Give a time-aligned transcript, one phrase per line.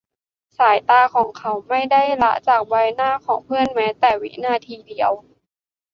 [0.57, 5.11] สายตาของเขาไม่ได้ละจากใบหน้าของเพื่อนแม้แต่วินาทีเดียว